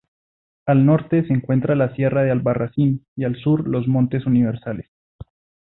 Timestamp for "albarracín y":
2.31-3.23